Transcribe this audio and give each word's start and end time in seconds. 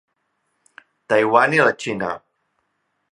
Taiwan 1.13 1.55
i 1.57 1.61
la 1.67 1.75
Xina. 1.85 2.09